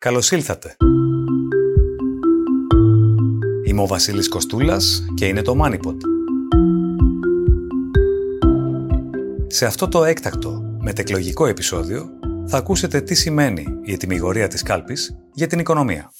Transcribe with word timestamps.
Καλώς 0.00 0.30
ήλθατε. 0.30 0.76
Είμαι 3.66 3.80
ο 3.80 3.86
Βασίλης 3.86 4.28
Κοστούλας 4.28 5.04
και 5.14 5.26
είναι 5.26 5.42
το 5.42 5.64
MoneyPod. 5.64 5.96
Σε 9.46 9.66
αυτό 9.66 9.88
το 9.88 10.04
έκτακτο 10.04 10.62
μετεκλογικό 10.78 11.46
επεισόδιο 11.46 12.08
θα 12.46 12.58
ακούσετε 12.58 13.00
τι 13.00 13.14
σημαίνει 13.14 13.64
η 13.82 13.92
ετοιμιγορία 13.92 14.48
της 14.48 14.62
κάλπης 14.62 15.16
για 15.32 15.46
την 15.46 15.58
οικονομία. 15.58 16.12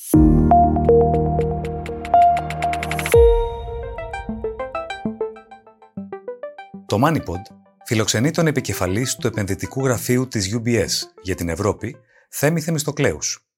Το 6.87 7.01
MoneyPod 7.05 7.55
φιλοξενεί 7.85 8.31
τον 8.31 8.47
επικεφαλής 8.47 9.17
του 9.17 9.27
επενδυτικού 9.27 9.85
γραφείου 9.85 10.29
της 10.29 10.57
UBS 10.57 10.91
για 11.23 11.35
την 11.35 11.49
Ευρώπη, 11.49 11.97
Θέμη 12.29 12.61
Θεμιστοκλέους. 12.61 13.50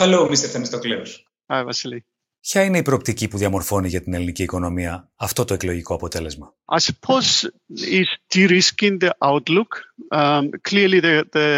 Hello, 0.00 0.28
Mr. 0.28 0.34
Θεμιστοκλέους. 0.34 1.32
Hi, 1.46 1.62
Βασίλη. 1.64 2.04
Ποια 2.40 2.62
είναι 2.62 2.78
η 2.78 2.82
προοπτική 2.82 3.28
που 3.28 3.38
διαμορφώνει 3.38 3.88
για 3.88 4.02
την 4.02 4.14
ελληνική 4.14 4.42
οικονομία 4.42 5.10
αυτό 5.16 5.44
το 5.44 5.54
εκλογικό 5.54 5.94
αποτέλεσμα; 5.94 6.54
I 6.64 6.78
suppose 6.78 7.48
is 8.00 8.08
de-risking 8.34 8.98
the 9.04 9.10
outlook. 9.18 9.70
Um, 10.10 10.50
clearly 10.70 11.00
the, 11.00 11.24
the 11.32 11.48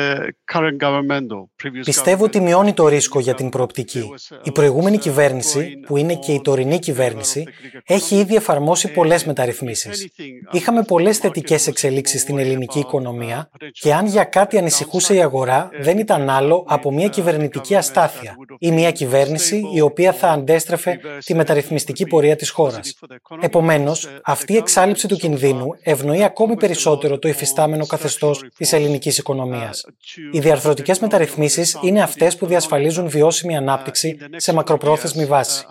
current 0.53 0.79
government 0.79 1.31
or 1.31 1.45
previous 1.63 1.85
Πιστεύω 1.85 2.25
ότι 2.25 2.41
μειώνει 2.41 2.73
το 2.73 2.89
ρίσκο 2.89 3.21
για 3.21 3.35
την 3.35 3.49
προοπτική. 3.49 4.11
Η 4.43 4.53
προηγούμενη 4.53 4.99
κυβέρνηση, 4.99 5.81
που 5.87 5.97
είναι 5.97 6.15
και 6.15 6.33
η 6.33 6.41
τωρινή 6.41 6.79
κυβέρνηση, 6.79 7.47
έχει 7.85 8.17
ήδη 8.17 8.35
εφαρμόσει 8.35 8.93
πολλές 8.93 9.25
μεταρρυθμίσεις. 9.25 10.09
Είχαμε 10.51 10.83
πολλές 10.83 11.19
θετικές 11.19 11.67
εξελίξεις 11.67 12.21
στην 12.21 12.39
ελληνική 12.39 12.79
οικονομία 12.79 13.51
και 13.73 13.95
αν 13.95 14.07
για 14.07 14.25
κάτι 14.25 14.59
ανησυχούσε 14.59 15.15
η 15.15 15.23
αγορά, 15.23 15.71
δεν 15.81 15.99
ήταν 15.99 16.31
άλλο 16.31 16.65
από 16.69 16.93
μια 16.93 17.09
κυβερνητική 17.09 17.77
αστάθεια 17.77 18.37
ή 18.59 18.71
μια 18.71 18.91
κυβέρνηση 18.91 19.63
η 19.75 19.81
οποία 19.81 20.13
θα 20.13 20.29
αντέστρεφε 20.71 21.01
τη 21.25 21.35
μεταρρυθμιστική 21.35 22.07
πορεία 22.07 22.37
της 22.37 22.51
χώρας. 22.51 22.95
Επομένως, 23.41 24.09
αυτή 24.25 24.53
η 24.53 24.57
εξάλληψη 24.57 25.09
του 25.09 25.17
κινδύνου 25.17 25.67
ευνοεί 25.83 26.25
ακόμη 26.25 26.57
περισσότερο 26.57 27.19
το 27.19 27.29
υφιστάμενο 27.29 27.87
καθεστώς 27.87 28.45
της 28.57 28.73
ελληνικής 28.73 29.19
οικονομίας. 29.19 29.85
Οι 30.33 30.39
διαρθρωτικές 30.39 30.99
μεταρρυθμίσεις 30.99 31.79
είναι 31.83 32.03
αυτές 32.03 32.37
που 32.37 32.47
διασφαλίζουν 32.47 33.09
βιώσιμη 33.09 33.57
ανάπτυξη 33.57 34.17
σε 34.37 34.53
μακροπρόθεσμη 34.53 35.25
βάση. 35.25 35.65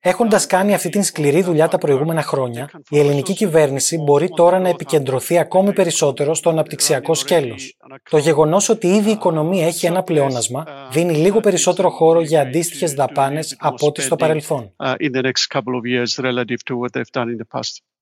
Έχοντας 0.00 0.46
κάνει 0.46 0.74
αυτή 0.74 0.88
την 0.88 1.02
σκληρή 1.02 1.42
δουλειά 1.42 1.68
τα 1.68 1.78
προηγούμενα 1.78 2.22
χρόνια, 2.22 2.70
η 2.88 2.98
ελληνική 2.98 3.34
κυβέρνηση 3.34 3.98
μπορεί 3.98 4.28
τώρα 4.28 4.58
να 4.58 4.68
επικεντρωθεί 4.68 5.38
ακόμη 5.38 5.72
περισσότερο 5.72 6.34
στο 6.34 6.50
αναπτυξιακό 6.50 7.14
σκέλος. 7.14 7.76
Το 8.10 8.18
γεγονός 8.18 8.68
ότι 8.68 8.86
ήδη 8.86 9.08
η 9.08 9.12
οικονομία 9.12 9.66
έχει 9.66 9.86
ένα 9.86 10.02
πλεόνασμα 10.02 10.64
δίνει 10.90 11.14
λίγο 11.14 11.40
περισσότερο 11.40 11.90
χώρο 11.90 12.20
για 12.20 12.40
αντίστοιχες 12.40 12.92
δαπάνες 12.92 13.56
από 13.58 13.86
ό,τι 13.86 14.02
στο 14.02 14.16
παρελθόν. 14.16 14.45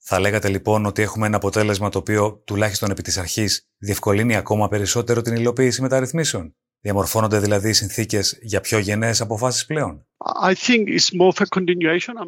Θα 0.06 0.20
λέγατε 0.20 0.48
λοιπόν 0.48 0.86
ότι 0.86 1.02
έχουμε 1.02 1.26
ένα 1.26 1.36
αποτέλεσμα 1.36 1.88
το 1.88 1.98
οποίο 1.98 2.42
τουλάχιστον 2.44 2.90
επί 2.90 3.02
της 3.02 3.18
αρχής 3.18 3.68
διευκολύνει 3.78 4.36
ακόμα 4.36 4.68
περισσότερο 4.68 5.22
την 5.22 5.34
υλοποίηση 5.34 5.82
μεταρρυθμίσεων. 5.82 6.54
Διαμορφώνονται 6.80 7.38
δηλαδή 7.38 7.68
οι 7.68 7.72
συνθήκες 7.72 8.38
για 8.42 8.60
πιο 8.60 8.78
γενναίες 8.78 9.20
αποφάσεις 9.20 9.66
πλέον. 9.66 10.06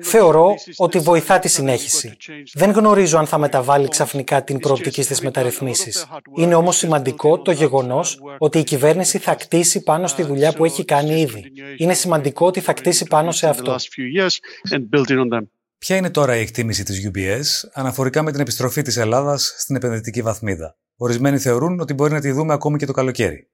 Θεωρώ 0.03 0.55
ότι 0.77 0.99
βοηθά 0.99 1.39
τη 1.39 1.49
συνέχιση. 1.49 2.17
Δεν 2.55 2.71
γνωρίζω 2.71 3.19
αν 3.19 3.27
θα 3.27 3.39
μεταβάλει 3.39 3.89
ξαφνικά 3.89 4.45
την 4.45 4.59
προοπτική 4.59 5.03
στις 5.03 5.21
μεταρρυθμίσεις. 5.21 6.07
Είναι 6.37 6.55
όμως 6.55 6.77
σημαντικό 6.77 7.39
το 7.39 7.51
γεγονός 7.51 8.21
ότι 8.39 8.59
η 8.59 8.65
κυβέρνηση 8.65 9.19
θα 9.19 9.35
κτίσει 9.35 9.83
πάνω 9.83 10.07
στη 10.07 10.23
δουλειά 10.23 10.53
που 10.53 10.65
έχει 10.65 10.85
κάνει 10.85 11.21
ήδη. 11.21 11.53
Είναι 11.77 11.95
σημαντικό 11.95 12.47
ότι 12.47 12.61
θα 12.61 12.73
κτίσει 12.73 13.05
πάνω 13.05 13.31
σε 13.31 13.49
αυτό. 13.49 13.77
Ποια 15.79 15.97
είναι 15.97 16.11
τώρα 16.11 16.37
η 16.37 16.41
εκτίμηση 16.41 16.85
της 16.85 17.11
UBS 17.11 17.69
αναφορικά 17.73 18.23
με 18.23 18.33
την 18.33 18.41
επιστροφή 18.41 18.83
της 18.83 18.97
Ελλάδας 18.97 19.55
στην 19.59 19.77
επενδυτική 19.77 20.23
βαθμίδα. 20.23 20.77
Ορισμένοι 20.97 21.39
θεωρούν 21.39 21.81
ότι 21.81 21.95
μπορεί 21.95 22.13
να 22.13 22.21
τη 22.21 22.31
δούμε 22.31 22.53
ακόμη 22.53 22.79
και 22.79 22.87
το 22.87 22.93
καλοκαίρι. 22.93 23.49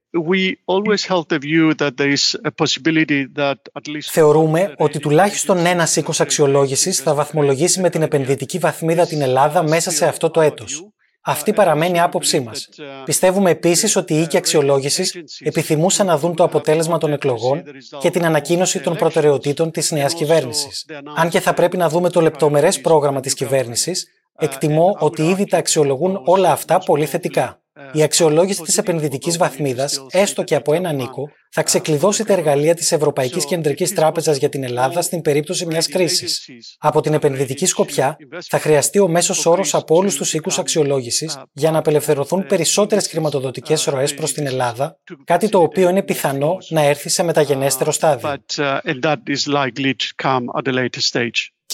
Θεωρούμε 4.01 4.73
ότι 4.77 4.99
τουλάχιστον 4.99 5.65
ένα 5.65 5.87
οίκο 5.95 6.11
αξιολόγησης 6.17 6.99
θα 6.99 7.13
βαθμολογήσει 7.13 7.81
με 7.81 7.89
την 7.89 8.01
επενδυτική 8.01 8.57
βαθμίδα 8.57 9.05
την 9.05 9.21
Ελλάδα 9.21 9.63
μέσα 9.63 9.91
σε 9.91 10.05
αυτό 10.05 10.29
το 10.29 10.41
έτος. 10.41 10.87
Αυτή 11.25 11.53
παραμένει 11.53 11.97
η 11.97 11.99
άποψή 11.99 12.39
μας. 12.39 12.69
Πιστεύουμε 13.05 13.49
επίσης 13.49 13.95
ότι 13.95 14.13
οι 14.13 14.21
οίκοι 14.21 14.37
αξιολόγησης 14.37 15.15
επιθυμούσαν 15.39 16.05
να 16.05 16.17
δουν 16.17 16.35
το 16.35 16.43
αποτέλεσμα 16.43 16.97
των 16.97 17.13
εκλογών 17.13 17.63
και 17.99 18.09
την 18.09 18.25
ανακοίνωση 18.25 18.79
των 18.79 18.95
προτεραιοτήτων 18.95 19.71
της 19.71 19.91
νέας 19.91 20.13
κυβέρνησης. 20.13 20.85
Αν 21.15 21.29
και 21.29 21.39
θα 21.39 21.53
πρέπει 21.53 21.77
να 21.77 21.89
δούμε 21.89 22.09
το 22.09 22.21
λεπτομερές 22.21 22.81
πρόγραμμα 22.81 23.19
της 23.19 23.33
κυβέρνησης, 23.33 24.07
εκτιμώ 24.37 24.95
ότι 24.99 25.21
ήδη 25.21 25.45
τα 25.45 25.57
αξιολογούν 25.57 26.21
όλα 26.25 26.51
αυτά 26.51 26.79
πολύ 26.79 27.05
θετικά. 27.05 27.61
Η 27.91 28.03
αξιολόγηση 28.03 28.61
της 28.61 28.77
επενδυτικής 28.77 29.37
βαθμίδας, 29.37 30.05
έστω 30.11 30.43
και 30.43 30.55
από 30.55 30.73
έναν 30.73 30.99
οίκο, 30.99 31.29
θα 31.55 31.63
ξεκλειδώσει 31.63 32.23
τα 32.23 32.33
εργαλεία 32.33 32.73
της 32.73 32.91
Ευρωπαϊκής 32.91 33.45
Κεντρικής 33.45 33.93
Τράπεζας 33.93 34.37
για 34.37 34.49
την 34.49 34.63
Ελλάδα 34.63 35.01
στην 35.01 35.21
περίπτωση 35.21 35.65
μιας 35.65 35.87
κρίσης. 35.87 36.45
Από 36.77 37.01
την 37.01 37.13
επενδυτική 37.13 37.65
σκοπιά, 37.65 38.17
θα 38.47 38.59
χρειαστεί 38.59 38.99
ο 38.99 39.07
μέσος 39.07 39.45
όρος 39.45 39.73
από 39.73 39.95
όλους 39.95 40.15
τους 40.15 40.33
οίκους 40.33 40.59
αξιολόγησης 40.59 41.37
για 41.51 41.71
να 41.71 41.77
απελευθερωθούν 41.77 42.47
περισσότερες 42.47 43.07
χρηματοδοτικές 43.07 43.83
ροές 43.83 44.13
προς 44.13 44.33
την 44.33 44.45
Ελλάδα, 44.45 44.99
κάτι 45.23 45.49
το 45.49 45.59
οποίο 45.59 45.89
είναι 45.89 46.03
πιθανό 46.03 46.57
να 46.69 46.81
έρθει 46.81 47.09
σε 47.09 47.23
μεταγενέστερο 47.23 47.91
στάδιο. 47.91 48.29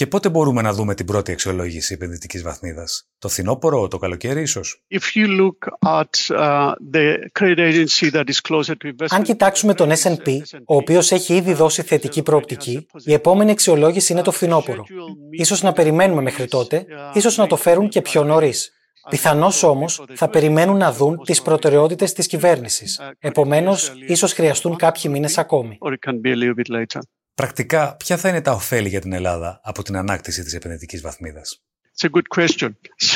Και 0.00 0.06
πότε 0.06 0.28
μπορούμε 0.28 0.62
να 0.62 0.72
δούμε 0.72 0.94
την 0.94 1.06
πρώτη 1.06 1.32
αξιολόγηση 1.32 1.94
επενδυτικής 1.94 2.42
βαθμίδας, 2.42 3.08
Το 3.18 3.28
φθινόπωρο, 3.28 3.88
το 3.88 3.98
καλοκαίρι, 3.98 4.42
ίσως; 4.42 4.82
Αν 9.08 9.22
κοιτάξουμε 9.22 9.74
τον 9.74 9.90
SP, 10.02 10.26
ο 10.66 10.76
οποίος 10.76 11.12
έχει 11.12 11.34
ήδη 11.34 11.52
δώσει 11.52 11.82
θετική 11.82 12.22
προοπτική, 12.22 12.86
η 13.04 13.12
επόμενη 13.12 13.50
αξιολόγηση 13.50 14.12
είναι 14.12 14.22
το 14.22 14.30
φθινόπωρο. 14.30 14.84
σω 15.44 15.56
να 15.60 15.72
περιμένουμε 15.72 16.22
μέχρι 16.22 16.46
τότε, 16.46 16.86
ίσως 17.12 17.36
να 17.36 17.46
το 17.46 17.56
φέρουν 17.56 17.88
και 17.88 18.02
πιο 18.02 18.24
νωρίς. 18.24 18.72
Πιθανώς 19.08 19.62
όμως 19.62 20.04
θα 20.14 20.28
περιμένουν 20.28 20.76
να 20.76 20.92
δουν 20.92 21.22
τις 21.24 21.42
προτεραιότητες 21.42 22.12
της 22.12 22.26
κυβέρνησης. 22.26 23.00
Επομένως, 23.18 23.92
ίσως 24.06 24.32
χρειαστούν 24.32 24.76
κάποιοι 24.76 25.10
μήνες 25.14 25.38
ακόμη. 25.38 25.78
Πρακτικά, 27.34 27.96
ποια 27.96 28.16
θα 28.16 28.28
είναι 28.28 28.40
τα 28.40 28.52
ωφέλη 28.52 28.88
για 28.88 29.00
την 29.00 29.12
Ελλάδα 29.12 29.60
από 29.62 29.82
την 29.82 29.96
ανάκτηση 29.96 30.42
της 30.42 30.54
επενδυτικής 30.54 31.00
βαθμίδας; 31.00 31.62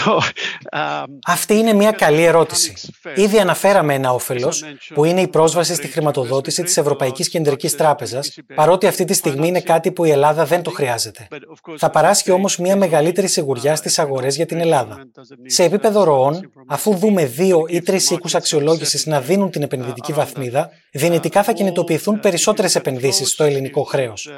Um, 0.06 0.20
Αυτή 1.26 1.54
είναι 1.54 1.72
μια 1.72 1.90
καλή 1.90 2.22
ερώτηση. 2.22 2.74
Ήδη 3.14 3.38
αναφέραμε 3.38 3.94
ένα 3.94 4.12
όφελος, 4.12 4.64
που 4.94 5.04
είναι 5.04 5.20
η 5.20 5.28
πρόσβαση 5.28 5.74
στη 5.74 5.86
χρηματοδότηση 5.86 6.62
της 6.62 6.76
Ευρωπαϊκής 6.76 7.28
Κεντρικής 7.28 7.76
Τράπεζας, 7.76 8.36
παρότι 8.54 8.86
αυτή 8.86 9.04
τη 9.04 9.14
στιγμή 9.14 9.48
είναι 9.48 9.60
κάτι 9.60 9.92
που 9.92 10.04
η 10.04 10.10
Ελλάδα 10.10 10.44
δεν 10.44 10.62
το 10.62 10.70
χρειάζεται. 10.70 11.28
Θα 11.78 11.90
παράσχει 11.90 12.30
όμως 12.30 12.58
μια 12.58 12.76
μεγαλύτερη 12.76 13.26
σιγουριά 13.26 13.76
στις 13.76 13.98
αγορές 13.98 14.36
για 14.36 14.46
την 14.46 14.60
Ελλάδα. 14.60 14.98
Σε 15.46 15.62
επίπεδο 15.62 16.04
ροών, 16.04 16.52
αφού 16.66 16.94
δούμε 16.94 17.24
δύο 17.24 17.64
ή 17.68 17.82
τρεις 17.82 18.10
οίκους 18.10 18.34
αξιολόγησης 18.34 19.06
να 19.06 19.20
δίνουν 19.20 19.50
την 19.50 19.62
επενδυτική 19.62 20.12
βαθμίδα, 20.12 20.70
δυνητικά 20.92 21.42
θα 21.42 21.52
κινητοποιηθούν 21.52 22.20
περισσότερες 22.20 22.74
επενδύσεις 22.74 23.30
στο 23.30 23.44
ελληνικό 23.44 23.82
χρέος. 23.82 24.28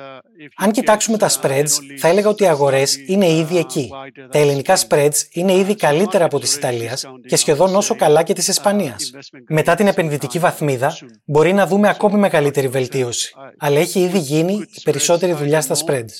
Αν 0.57 0.71
κοιτάξουμε 0.71 1.19
τα 1.19 1.31
spreads, 1.31 1.71
θα 1.99 2.09
έλεγα 2.09 2.29
ότι 2.29 2.43
οι 2.43 2.47
αγορές 2.47 2.97
είναι 3.07 3.29
ήδη 3.31 3.59
εκεί. 3.59 3.91
Τα 4.31 4.39
ελληνικά 4.39 4.77
spreads 4.89 5.17
είναι 5.31 5.53
ήδη 5.53 5.75
καλύτερα 5.75 6.16
από 6.25 6.39
τη 6.39 6.55
Ιταλίας 6.57 7.05
και 7.27 7.37
σχεδόν 7.37 7.75
όσο 7.77 7.97
καλά 7.97 8.23
και 8.23 8.33
της 8.33 8.49
Ισπανίας. 8.49 9.11
Μετά 9.49 9.75
την 9.75 9.87
επενδυτική 9.87 10.39
βαθμίδα, 10.39 10.97
μπορεί 11.25 11.53
να 11.53 11.67
δούμε 11.67 11.89
ακόμη 11.89 12.19
μεγαλύτερη 12.19 12.69
βελτίωση. 12.69 13.35
Αλλά 13.59 13.79
έχει 13.79 14.01
ήδη 14.01 14.19
γίνει 14.19 14.53
η 14.53 14.81
περισσότερη 14.83 15.33
δουλειά 15.33 15.61
στα 15.61 15.75
spreads. 15.75 16.15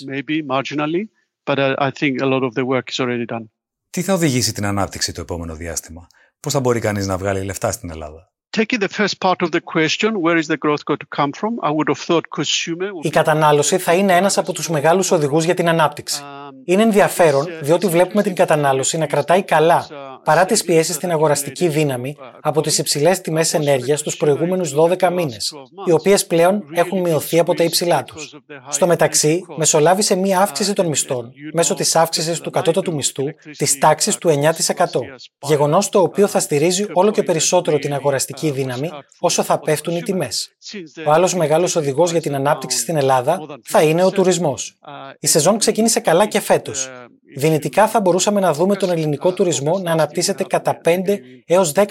Τι 3.91 4.03
θα 4.03 4.15
οδηγήσει 4.15 4.53
την 4.53 4.67
ανάπτυξη 4.67 5.13
το 5.13 5.21
επόμενο 5.21 5.55
διάστημα, 5.55 6.07
Πώς 6.41 6.53
θα 6.53 6.61
μπορεί 6.61 6.81
κανείς 6.81 7.07
να 7.07 7.19
βγάλει 7.19 7.45
λεφτά 7.45 7.73
στην 7.73 7.91
Ελλάδα; 7.91 8.33
Η 13.01 13.11
κατανάλωση 13.11 13.79
θα 13.79 13.93
είναι 13.93 14.17
ένας 14.17 14.39
από 14.39 14.53
τους 14.53 14.69
μεγάλους 14.69 15.11
οδηγούς 15.11 15.45
για 15.45 15.55
την 15.55 15.69
ανάπτυξη. 15.69 16.23
Είναι 16.65 16.83
ενδιαφέρον 16.83 17.47
διότι 17.61 17.87
βλέπουμε 17.87 18.23
την 18.23 18.35
κατανάλωση 18.35 18.99
να 18.99 19.07
κρατάει 19.07 19.43
καλά 19.43 19.87
παρά 20.25 20.45
τις 20.45 20.65
πιέσεις 20.65 20.95
στην 20.95 21.11
αγοραστική 21.11 21.69
δύναμη 21.69 22.17
από 22.41 22.61
τις 22.61 22.79
υψηλές 22.79 23.21
τιμές 23.21 23.55
ενέργειας 23.55 24.03
τους 24.03 24.17
προηγούμενους 24.17 24.75
12 24.75 25.11
μήνες, 25.11 25.53
οι 25.85 25.93
οποίες 25.93 26.27
πλέον 26.27 26.65
έχουν 26.73 27.01
μειωθεί 27.01 27.39
από 27.39 27.55
τα 27.55 27.65
υψηλά 27.65 28.03
τους. 28.03 28.35
Στο 28.69 28.87
μεταξύ, 28.87 29.45
μεσολάβησε 29.57 30.15
μία 30.15 30.41
αύξηση 30.41 30.73
των 30.73 30.87
μισθών 30.87 31.33
μέσω 31.53 31.75
της 31.75 31.97
αύξησης 31.97 32.41
του 32.41 32.51
κατώτατου 32.51 32.95
μισθού 32.95 33.25
της 33.57 33.79
τάξης 33.79 34.19
του 34.19 34.29
9%. 34.29 35.01
Γεγονός 35.39 35.89
το 35.89 36.01
οποίο 36.01 36.27
θα 36.27 36.41
στηρίζει 36.41 36.87
όλο 36.93 37.11
και 37.11 37.23
περισσότερο 37.23 37.79
την 37.79 37.95
αγοραστική 37.95 38.46
δύναμη 38.51 38.91
όσο 39.19 39.43
θα 39.43 39.59
πέφτουν 39.59 39.97
οι 39.97 40.03
τιμές. 40.03 40.57
Ο 41.07 41.11
άλλος 41.11 41.35
μεγάλος 41.35 41.77
οδηγός 41.77 42.11
για 42.11 42.21
την 42.21 42.35
ανάπτυξη 42.35 42.79
στην 42.79 42.97
Ελλάδα 42.97 43.41
θα 43.65 43.83
είναι 43.83 44.05
ο 44.05 44.11
τουρισμός. 44.11 44.79
Η 45.21 45.27
σεζόν 45.27 45.59
ξεκίνησε 45.59 46.01
καλά 46.01 46.27
και 46.27 46.41
φέτος. 46.41 46.91
Δυνητικά 47.37 47.89
θα 47.89 48.01
μπορούσαμε 48.01 48.41
να 48.41 48.53
δούμε 48.53 48.77
τον 48.77 48.91
ελληνικό 48.91 49.33
τουρισμό 49.33 49.79
να 49.79 49.93
αναπτύσσεται 49.93 50.45
κατά 50.45 50.81
5 50.85 51.19
έως 51.47 51.73
10% 51.73 51.87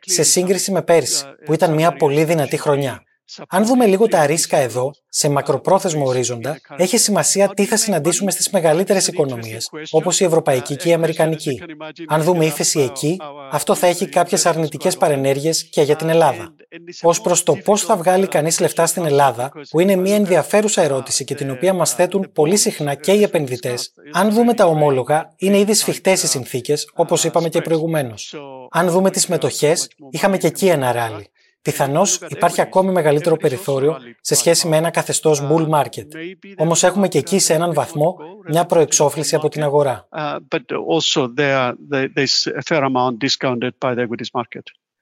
σε 0.00 0.22
σύγκριση 0.22 0.72
με 0.72 0.82
πέρσι, 0.82 1.24
που 1.44 1.52
ήταν 1.52 1.74
μια 1.74 1.92
πολύ 1.96 2.24
δυνατή 2.24 2.56
χρονιά. 2.56 3.02
Αν 3.48 3.66
δούμε 3.66 3.86
λίγο 3.86 4.08
τα 4.08 4.26
ρίσκα 4.26 4.56
εδώ, 4.56 4.90
σε 5.08 5.28
μακροπρόθεσμο 5.28 6.06
ορίζοντα, 6.06 6.60
έχει 6.76 6.98
σημασία 6.98 7.48
τι 7.48 7.64
θα 7.64 7.76
συναντήσουμε 7.76 8.30
στις 8.30 8.50
μεγαλύτερες 8.50 9.06
οικονομίες, 9.06 9.70
όπως 9.90 10.20
η 10.20 10.24
ευρωπαϊκή 10.24 10.76
και 10.76 10.88
η 10.88 10.92
αμερικανική. 10.92 11.62
Αν 12.06 12.22
δούμε 12.22 12.44
ύφεση 12.44 12.80
εκεί, 12.80 13.16
αυτό 13.50 13.74
θα 13.74 13.86
έχει 13.86 14.08
κάποιες 14.08 14.46
αρνητικές 14.46 14.96
παρενέργειες 14.96 15.68
και 15.68 15.82
για 15.82 15.96
την 15.96 16.08
Ελλάδα. 16.08 16.54
Ω 17.02 17.20
προς 17.22 17.42
το 17.42 17.56
πώς 17.56 17.82
θα 17.82 17.96
βγάλει 17.96 18.26
κανείς 18.26 18.60
λεφτά 18.60 18.86
στην 18.86 19.04
Ελλάδα, 19.04 19.52
που 19.70 19.80
είναι 19.80 19.96
μια 19.96 20.14
ενδιαφέρουσα 20.14 20.82
ερώτηση 20.82 21.24
και 21.24 21.34
την 21.34 21.50
οποία 21.50 21.72
μας 21.72 21.94
θέτουν 21.94 22.30
πολύ 22.32 22.56
συχνά 22.56 22.94
και 22.94 23.12
οι 23.12 23.22
επενδυτές, 23.22 23.92
αν 24.12 24.30
δούμε 24.30 24.54
τα 24.54 24.66
ομόλογα, 24.66 25.34
είναι 25.36 25.58
ήδη 25.58 25.74
σφιχτές 25.74 26.22
οι 26.22 26.26
συνθήκες, 26.26 26.90
όπως 26.94 27.24
είπαμε 27.24 27.48
και 27.48 27.60
προηγουμένως. 27.60 28.34
Αν 28.70 28.88
δούμε 28.88 29.10
τις 29.10 29.26
μετοχές, 29.26 29.88
είχαμε 30.10 30.38
και 30.38 30.46
εκεί 30.46 30.66
ένα 30.66 30.92
ράλι. 30.92 31.28
Πιθανώς 31.64 32.20
υπάρχει 32.28 32.60
ακόμη 32.60 32.92
μεγαλύτερο 32.92 33.36
περιθώριο 33.36 33.96
σε 34.20 34.34
σχέση 34.34 34.68
με 34.68 34.76
ένα 34.76 34.90
καθεστώς 34.90 35.42
bull 35.42 35.68
market. 35.68 36.06
Όμως 36.56 36.82
έχουμε 36.82 37.08
και 37.08 37.18
εκεί 37.18 37.38
σε 37.38 37.54
έναν 37.54 37.74
βαθμό 37.74 38.16
μια 38.48 38.64
προεξόφληση 38.66 39.34
από 39.34 39.48
την 39.48 39.62
αγορά. 39.62 40.08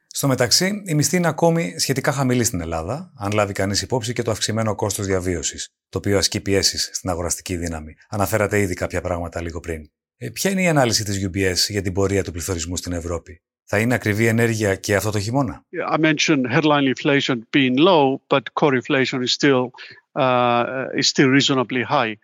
Στο 0.07 0.27
μεταξύ, 0.27 0.83
η 0.87 0.95
μισθή 0.95 1.17
είναι 1.17 1.29
ακόμη 1.29 1.75
σχετικά 1.79 2.13
χαμηλή 2.13 2.45
στην 2.45 2.61
Ελλάδα, 2.61 3.13
αν 3.17 3.33
λάβει 3.33 3.53
κανείς 3.53 3.83
υπόψη 3.83 4.13
και 4.13 4.23
το 4.23 4.31
αυξημένο 4.31 4.75
κόστος 4.75 5.07
διαβίωσης, 5.07 5.69
το 5.89 5.99
οποίο 5.99 6.19
ασκεί 6.19 6.41
πιέσεις 6.41 6.91
στην 6.93 7.11
αγοραστική 7.11 7.57
δύναμη. 7.57 7.95
Αναφέρατε 8.09 8.61
ήδη 8.61 8.75
κάποια 8.75 9.01
πράγματα 9.01 9.43
λίγο 9.43 9.61
πριν. 9.61 9.91
Ε, 10.17 10.31
ποια 10.31 10.51
είναι 10.51 10.63
η 10.63 10.69
ανάλυση 10.69 11.05
της 11.05 11.29
UBS 11.29 11.57
για 11.69 11.83
την 11.83 11.93
πορεία 11.93 12.25
του 12.25 12.33
πληθωρισμού 12.33 12.77
στην 12.77 12.93
Ευρώπη; 12.93 13.43
Θα 13.65 13.79
είναι 13.79 13.95
ακριβή 13.95 14.27
ενέργεια 14.27 14.75
και 14.75 14.97
αυτό 14.97 15.11
το 15.11 15.21
χειμώνα. 15.21 15.65
I 15.93 15.99
mentioned 15.99 16.47
headline 16.47 16.95
inflation 16.95 17.37
being 17.57 17.77
low, 17.77 18.21
but 18.29 18.43
core 18.61 18.75
inflation 18.81 19.23
is 19.23 19.33
still 19.33 19.71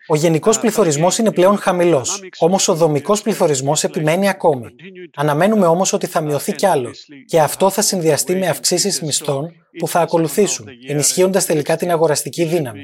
ο 0.07 0.15
γενικός 0.15 0.59
πληθωρισμός 0.59 1.17
είναι 1.17 1.31
πλέον 1.31 1.57
χαμηλός, 1.57 2.21
όμως 2.37 2.67
ο 2.67 2.73
δομικός 2.73 3.21
πληθωρισμός 3.21 3.83
επιμένει 3.83 4.29
ακόμη. 4.29 4.65
Αναμένουμε 5.15 5.65
όμως 5.65 5.93
ότι 5.93 6.05
θα 6.05 6.21
μειωθεί 6.21 6.51
κι 6.51 6.65
άλλο 6.65 6.91
και 7.25 7.39
αυτό 7.39 7.69
θα 7.69 7.81
συνδυαστεί 7.81 8.35
με 8.35 8.47
αυξήσεις 8.47 9.01
μισθών 9.01 9.51
που 9.77 9.87
θα 9.87 9.99
ακολουθήσουν, 9.99 10.67
ενισχύοντας 10.87 11.45
τελικά 11.45 11.75
την 11.75 11.91
αγοραστική 11.91 12.43
δύναμη. 12.43 12.81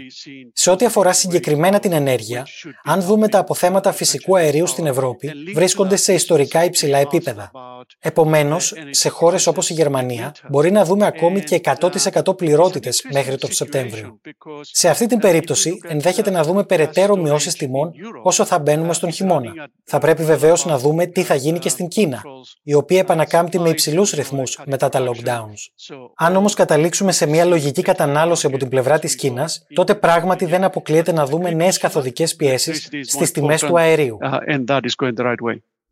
Σε 0.54 0.72
ό,τι 0.72 0.86
αφορά 0.86 1.14
συγκεκριμένα 1.14 1.80
την 1.80 1.92
ενέργεια, 1.92 2.48
αν 2.84 3.02
δούμε 3.02 3.28
τα 3.28 3.40
αποθέματα 3.40 3.92
φυσικού 3.92 4.38
αερίου 4.38 4.68
στην 4.68 4.86
Ευρώπη, 4.86 5.32
βρίσκονται 5.54 5.96
σε 5.96 6.14
ιστορικά 6.14 6.64
υψηλά 6.64 6.98
επίπεδα. 6.98 7.52
Επομένως, 8.00 8.74
σε 8.90 9.10
χώρες 9.10 9.48
όπως 9.48 9.70
η 9.70 9.74
Γερμανία, 9.74 10.32
μπορεί 10.50 10.72
να 10.72 10.86
δούμε 10.86 11.06
ακόμη 11.06 11.42
και 11.42 11.56
100% 11.56 12.38
πληρότητες 12.38 13.06
μέχρι 13.12 13.38
τον 13.38 13.52
Σεπτέμβριο. 13.52 14.20
Σε 14.62 14.90
αυτή 14.96 15.08
την 15.08 15.20
περίπτωση, 15.20 15.80
ενδέχεται 15.88 16.30
να 16.30 16.44
δούμε 16.44 16.64
περαιτέρω 16.64 17.16
μειώσεις 17.16 17.54
τιμών 17.54 17.92
όσο 18.24 18.46
θα 18.46 18.60
μπαίνουμε 18.60 18.94
στον 18.94 19.12
χειμώνα. 19.12 19.52
Θα 19.84 19.98
πρέπει 20.00 20.24
βεβαίως 20.24 20.66
να 20.66 20.78
δούμε 20.78 21.06
τι 21.06 21.24
θα 21.24 21.36
γίνει 21.36 21.60
και 21.60 21.70
στην 21.70 21.88
Κίνα, 21.88 22.22
η 22.64 22.74
οποία 22.74 23.00
επανακάμπτει 23.00 23.60
με 23.60 23.70
υψηλούς 23.70 24.12
ρυθμούς 24.12 24.60
μετά 24.66 24.90
τα 24.90 25.00
lockdowns. 25.00 25.96
Αν 26.16 26.36
όμως 26.36 26.54
καταλήξουμε 26.54 27.12
σε 27.12 27.26
μια 27.26 27.46
λογική 27.46 27.82
κατανάλωση 27.82 28.46
από 28.46 28.58
την 28.58 28.70
πλευρά 28.70 29.00
της 29.00 29.16
Κίνας, 29.16 29.66
τότε 29.74 29.96
πράγματι 29.96 30.46
δεν 30.46 30.64
αποκλείεται 30.64 31.12
να 31.12 31.26
δούμε 31.26 31.52
νέες 31.52 31.78
καθοδικές 31.78 32.36
πιέσεις 32.36 32.90
στις 33.02 33.32
τιμές 33.32 33.62
του 33.62 33.80
αερίου. 33.80 34.18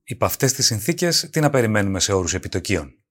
Υπ' 0.04 0.24
αυτές 0.24 0.54
τις 0.54 0.66
συνθήκες, 0.66 1.30
τι 1.32 1.40
να 1.40 1.50
περιμένουμε 1.50 2.00
σε 2.00 2.14
όρους 2.14 2.34
επιτοκίων; 2.34 3.03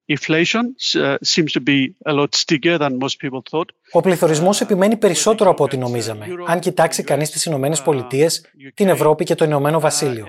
Ο 3.93 4.01
πληθωρισμός 4.01 4.61
επιμένει 4.61 4.97
περισσότερο 4.97 5.51
από 5.51 5.65
ό,τι 5.65 5.77
νομίζαμε, 5.77 6.27
αν 6.47 6.61
κοιτάξει 6.61 7.03
κανείς 7.03 7.31
τις 7.31 7.45
Ηνωμένες 7.45 7.83
Πολιτείες, 7.83 8.45
την 8.75 8.89
Ευρώπη 8.89 9.25
και 9.25 9.35
το 9.35 9.45
Ηνωμένο 9.45 9.81
Βασίλειο. 9.81 10.27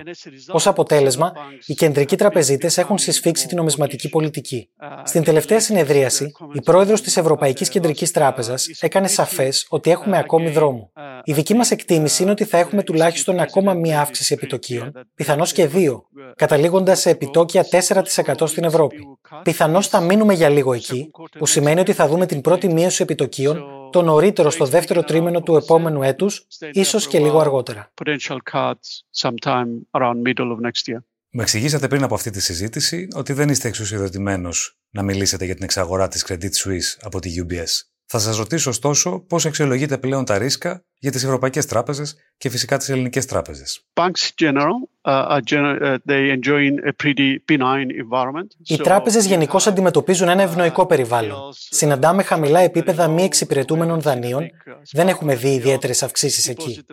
Ω 0.52 0.58
αποτέλεσμα, 0.64 1.32
οι 1.66 1.74
κεντρικοί 1.74 2.16
τραπεζίτες 2.16 2.78
έχουν 2.78 2.98
συσφίξει 2.98 3.46
την 3.48 3.56
νομισματική 3.56 4.08
πολιτική. 4.08 4.68
Στην 5.04 5.22
τελευταία 5.22 5.60
συνεδρίαση, 5.60 6.32
η 6.52 6.60
πρόεδρος 6.60 7.00
της 7.00 7.16
Ευρωπαϊκής 7.16 7.68
Κεντρικής 7.68 8.10
Τράπεζας 8.10 8.68
έκανε 8.80 9.08
σαφές 9.08 9.66
ότι 9.68 9.90
έχουμε 9.90 10.18
ακόμη 10.18 10.50
δρόμο. 10.50 10.92
Η 11.24 11.32
δική 11.32 11.54
μας 11.54 11.70
εκτίμηση 11.70 12.22
είναι 12.22 12.30
ότι 12.30 12.44
θα 12.44 12.58
έχουμε 12.58 12.82
τουλάχιστον 12.82 13.38
ακόμα 13.40 13.74
μία 13.74 14.00
αύξηση 14.00 14.34
επιτοκίων, 14.34 14.92
πιθανώς 15.14 15.52
και 15.52 15.66
δύο, 15.66 16.08
καταλήγοντας 16.36 17.00
σε 17.00 17.10
επιτόκια 17.10 17.66
4% 17.70 18.46
στην 18.46 18.64
Ευρώπη. 18.64 18.96
Πιθανώς 19.42 19.88
θα 19.88 20.00
μείνουμε 20.00 20.34
για 20.34 20.48
λίγο 20.48 20.72
εκεί, 20.72 21.10
που 21.38 21.46
σημαίνει 21.46 21.80
ότι 21.80 21.92
θα 21.92 22.08
δούμε 22.08 22.26
την 22.26 22.40
πρώτη 22.40 22.72
μείωση 22.72 23.02
επιτοκίων 23.02 23.64
το 23.92 24.02
νωρίτερο 24.02 24.50
στο 24.50 24.64
δεύτερο 24.64 25.02
τρίμηνο 25.02 25.42
του 25.42 25.56
επόμενου 25.56 26.02
έτους, 26.02 26.46
ίσως 26.72 27.06
και 27.06 27.18
λίγο 27.18 27.38
αργότερα. 27.38 27.92
Με 31.36 31.42
εξηγήσατε 31.42 31.88
πριν 31.88 32.02
από 32.02 32.14
αυτή 32.14 32.30
τη 32.30 32.40
συζήτηση 32.40 33.08
ότι 33.14 33.32
δεν 33.32 33.48
είστε 33.48 33.68
εξουσιοδοτημένος 33.68 34.78
να 34.90 35.02
μιλήσετε 35.02 35.44
για 35.44 35.54
την 35.54 35.64
εξαγορά 35.64 36.08
της 36.08 36.26
Credit 36.28 36.50
Suisse 36.64 36.98
από 37.00 37.20
τη 37.20 37.34
UBS. 37.42 37.93
Θα 38.06 38.18
σας 38.18 38.36
ρωτήσω 38.36 38.70
ωστόσο 38.70 39.20
πώς 39.20 39.46
αξιολογείτε 39.46 39.98
πλέον 39.98 40.24
τα 40.24 40.38
ρίσκα 40.38 40.84
για 40.98 41.10
τις 41.10 41.24
ευρωπαϊκές 41.24 41.66
τράπεζες 41.66 42.16
και 42.36 42.48
φυσικά 42.48 42.76
τις 42.76 42.88
ελληνικές 42.88 43.26
τράπεζες; 43.26 43.84
Οι 48.66 48.76
τράπεζες 48.76 49.26
γενικώς 49.26 49.66
αντιμετωπίζουν 49.66 50.28
ένα 50.28 50.42
ευνοϊκό 50.42 50.86
περιβάλλον. 50.86 51.38
Συναντάμε 51.52 52.22
χαμηλά 52.22 52.60
επίπεδα 52.60 53.08
μη 53.08 53.22
εξυπηρετούμενων 53.22 54.00
δανείων, 54.00 54.50
δεν 54.92 55.08
έχουμε 55.08 55.34
δει 55.34 55.54
ιδιαίτερες 55.54 56.02
αυξήσεις 56.02 56.48
εκεί. 56.48 56.84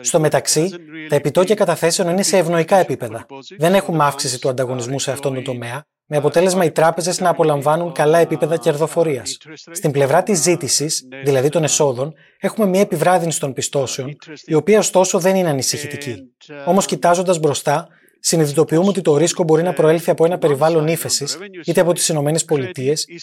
Στο 0.00 0.20
μεταξύ, 0.20 0.70
τα 1.08 1.16
επιτόκια 1.16 1.54
καταθέσεων 1.54 2.08
είναι 2.08 2.22
σε 2.22 2.36
ευνοϊκά 2.36 2.76
επίπεδα. 2.76 3.26
Δεν 3.58 3.74
έχουμε 3.74 4.04
αύξηση 4.04 4.40
του 4.40 4.48
ανταγωνισμού 4.48 4.98
σε 4.98 5.12
αυτόν 5.12 5.34
τον 5.34 5.44
τομέα 5.44 5.84
με 6.12 6.16
αποτέλεσμα 6.16 6.64
οι 6.64 6.70
τράπεζες 6.70 7.20
να 7.20 7.28
απολαμβάνουν 7.28 7.92
καλά 7.92 8.18
επίπεδα 8.18 8.56
κερδοφορίας. 8.56 9.38
Στην 9.70 9.90
πλευρά 9.90 10.22
της 10.22 10.40
ζήτησης, 10.40 11.08
δηλαδή 11.24 11.48
των 11.48 11.64
εσόδων, 11.64 12.14
έχουμε 12.40 12.66
μια 12.66 12.80
επιβράδυνση 12.80 13.40
των 13.40 13.52
πιστώσεων, 13.52 14.16
η 14.44 14.54
οποία 14.54 14.78
ωστόσο 14.78 15.18
δεν 15.18 15.36
είναι 15.36 15.48
ανησυχητική. 15.48 16.32
Όμως, 16.66 16.86
κοιτάζοντας 16.86 17.38
μπροστά, 17.38 17.88
συνειδητοποιούμε 18.20 18.88
ότι 18.88 19.00
το 19.00 19.16
ρίσκο 19.16 19.42
μπορεί 19.42 19.62
να 19.62 19.72
προέλθει 19.72 20.10
από 20.10 20.24
ένα 20.24 20.38
περιβάλλον 20.38 20.86
ύφεσης, 20.86 21.38
είτε 21.64 21.80
από 21.80 21.92
τις 21.92 22.08
ΗΠΑ, 22.08 22.32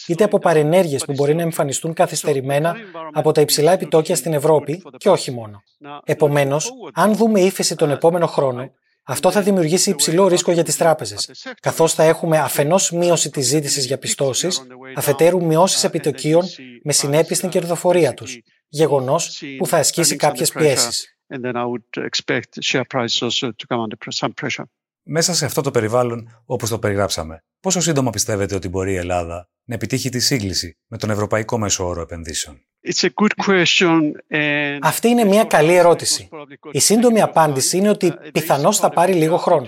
είτε 0.07 0.23
από 0.23 0.39
παρενέργειες 0.39 1.05
που 1.05 1.13
μπορεί 1.13 1.35
να 1.35 1.41
εμφανιστούν 1.41 1.93
καθυστερημένα 1.93 2.75
από 3.13 3.31
τα 3.31 3.41
υψηλά 3.41 3.71
επιτόκια 3.71 4.15
στην 4.15 4.33
Ευρώπη 4.33 4.81
και 4.97 5.09
όχι 5.09 5.31
μόνο. 5.31 5.63
Επομένως, 6.03 6.71
αν 6.93 7.15
δούμε 7.15 7.39
ύφεση 7.39 7.75
τον 7.75 7.91
επόμενο 7.91 8.27
χρόνο, 8.27 8.71
αυτό 9.07 9.31
θα 9.31 9.41
δημιουργήσει 9.41 9.89
υψηλό 9.89 10.27
ρίσκο 10.27 10.51
για 10.51 10.63
τις 10.63 10.77
τράπεζες, 10.77 11.45
καθώς 11.59 11.93
θα 11.93 12.03
έχουμε 12.03 12.37
αφενός 12.37 12.91
μείωση 12.91 13.29
της 13.29 13.47
ζήτησης 13.47 13.85
για 13.85 13.97
πιστώσεις, 13.97 14.61
αφετέρου 14.95 15.45
μειώσεις 15.45 15.83
επιτοκίων 15.83 16.45
με 16.83 16.91
συνέπειες 16.91 17.37
στην 17.37 17.49
κερδοφορία 17.49 18.13
τους, 18.13 18.39
γεγονός 18.67 19.43
που 19.57 19.67
θα 19.67 19.77
ασκήσει 19.77 20.15
κάποιες 20.15 20.51
πιέσεις. 20.51 21.17
Μέσα 25.03 25.33
σε 25.33 25.45
αυτό 25.45 25.61
το 25.61 25.71
περιβάλλον, 25.71 26.41
όπως 26.45 26.69
το 26.69 26.79
περιγράψαμε, 26.79 27.43
πόσο 27.59 27.79
σύντομα 27.79 28.09
πιστεύετε 28.09 28.55
ότι 28.55 28.69
μπορεί 28.69 28.91
η 28.91 28.95
Ελλάδα 28.95 29.49
να 29.63 29.75
επιτύχει 29.75 30.09
τη 30.09 30.19
σύγκληση 30.19 30.77
με 30.87 30.97
τον 30.97 31.09
Ευρωπαϊκό 31.09 31.57
Μέσο 31.57 31.87
Όρο 31.87 32.01
Επενδύσεων; 32.01 32.66
Αυτή 34.81 35.07
είναι 35.07 35.23
μια 35.23 35.43
καλή 35.43 35.73
ερώτηση. 35.73 36.29
Η 36.71 36.79
σύντομη 36.79 37.21
απάντηση 37.21 37.77
είναι 37.77 37.89
ότι 37.89 38.13
πιθανώς 38.31 38.77
θα 38.77 38.89
πάρει 38.89 39.13
λίγο 39.13 39.37
χρόνο. 39.37 39.67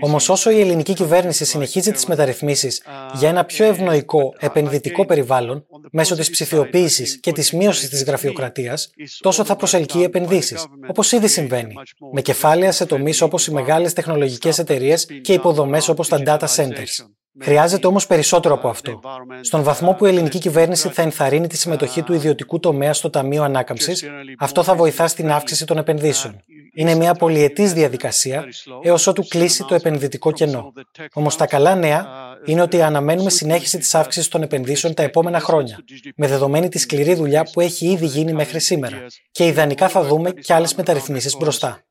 Όμως 0.00 0.28
όσο 0.28 0.50
η 0.50 0.60
ελληνική 0.60 0.92
κυβέρνηση 0.92 1.44
συνεχίζει 1.44 1.92
τις 1.92 2.06
μεταρρυθμίσεις 2.06 2.82
για 3.14 3.28
ένα 3.28 3.44
πιο 3.44 3.64
ευνοϊκό 3.64 4.34
επενδυτικό 4.38 5.06
περιβάλλον 5.06 5.66
μέσω 5.92 6.16
της 6.16 6.30
ψηφιοποίησης 6.30 7.20
και 7.20 7.32
της 7.32 7.52
μείωσης 7.52 7.88
της 7.88 8.04
γραφειοκρατίας, 8.04 8.90
τόσο 9.20 9.44
θα 9.44 9.56
προσελκύει 9.56 10.02
επενδύσεις, 10.04 10.66
όπως 10.88 11.12
ήδη 11.12 11.28
συμβαίνει, 11.28 11.74
με 12.12 12.20
κεφάλαια 12.20 12.72
σε 12.72 12.86
τομείς 12.86 13.20
όπως 13.20 13.46
οι 13.46 13.52
μεγάλες 13.52 13.92
τεχνολογικές 13.92 14.58
εταιρείες 14.58 15.06
και 15.22 15.32
υποδομές 15.32 15.88
όπως 15.88 16.08
τα 16.08 16.22
data 16.26 16.46
centers. 16.56 17.06
Χρειάζεται 17.40 17.86
όμως 17.86 18.06
περισσότερο 18.06 18.54
από 18.54 18.68
αυτό. 18.68 19.00
Στον 19.40 19.62
βαθμό 19.62 19.92
που 19.92 20.06
η 20.06 20.08
ελληνική 20.08 20.38
κυβέρνηση 20.38 20.88
θα 20.88 21.02
ενθαρρύνει 21.02 21.46
τη 21.46 21.56
συμμετοχή 21.56 22.02
του 22.02 22.12
ιδιωτικού 22.12 22.60
τομέα 22.60 22.92
στο 22.92 23.10
Ταμείο 23.10 23.42
Ανάκαμψης, 23.42 24.04
αυτό 24.38 24.62
θα 24.62 24.74
βοηθά 24.74 25.06
στην 25.08 25.30
αύξηση 25.30 25.66
των 25.66 25.78
επενδύσεων. 25.78 26.42
Είναι 26.74 26.94
μια 26.94 27.14
πολυετή 27.14 27.66
διαδικασία 27.66 28.44
έως 28.82 29.06
ότου 29.06 29.26
κλείσει 29.28 29.64
το 29.64 29.74
επενδυτικό 29.74 30.32
κενό. 30.32 30.72
Όμως 31.12 31.36
τα 31.36 31.46
καλά 31.46 31.74
νέα 31.74 32.06
είναι 32.44 32.62
ότι 32.62 32.82
αναμένουμε 32.82 33.30
συνέχιση 33.30 33.78
της 33.78 33.94
αύξησης 33.94 34.28
των 34.28 34.42
επενδύσεων 34.42 34.94
τα 34.94 35.02
επόμενα 35.02 35.40
χρόνια, 35.40 35.78
με 36.16 36.26
δεδομένη 36.26 36.68
τη 36.68 36.78
σκληρή 36.78 37.14
δουλειά 37.14 37.48
που 37.52 37.60
έχει 37.60 37.86
ήδη 37.86 38.06
γίνει 38.06 38.32
μέχρι 38.32 38.60
σήμερα. 38.60 39.06
Και 39.30 39.46
ιδανικά 39.46 39.88
θα 39.88 40.02
δούμε 40.02 40.30
και 40.30 40.54
άλλες 40.54 40.74
μεταρρυθμίσεις 40.74 41.36
μπροστά. 41.36 41.82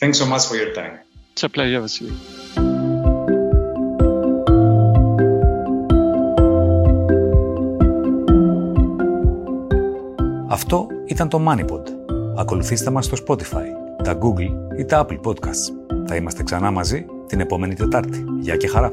Thanks 0.00 0.18
so 0.18 0.26
much 0.26 0.44
for 0.48 0.56
your 0.56 0.72
time. 0.80 0.94
It's 1.34 1.44
a 1.44 1.48
pleasure, 1.48 2.63
Αυτό 10.54 10.86
ήταν 11.06 11.28
το 11.28 11.40
MoneyPod. 11.48 11.82
Ακολουθήστε 12.36 12.90
μας 12.90 13.04
στο 13.04 13.16
Spotify, 13.26 13.66
τα 14.04 14.18
Google 14.18 14.78
ή 14.78 14.84
τα 14.84 15.06
Apple 15.06 15.20
Podcasts. 15.30 16.04
Θα 16.06 16.16
είμαστε 16.16 16.42
ξανά 16.42 16.70
μαζί 16.70 17.06
την 17.26 17.40
επόμενη 17.40 17.74
Τετάρτη. 17.74 18.24
Γεια 18.40 18.56
και 18.56 18.68
χαρά! 18.68 18.92